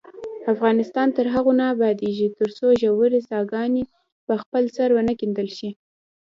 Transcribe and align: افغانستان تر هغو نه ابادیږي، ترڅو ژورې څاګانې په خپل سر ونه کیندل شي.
افغانستان 0.53 1.07
تر 1.17 1.25
هغو 1.33 1.51
نه 1.59 1.65
ابادیږي، 1.73 2.27
ترڅو 2.39 2.67
ژورې 2.81 3.19
څاګانې 3.29 3.83
په 4.25 4.33
خپل 4.41 4.63
سر 4.75 4.89
ونه 4.95 5.13
کیندل 5.19 5.47
شي. 5.57 5.69